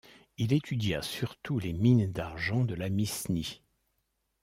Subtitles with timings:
[0.39, 3.61] Il étudia surtout les mines d'argent de la Misnie.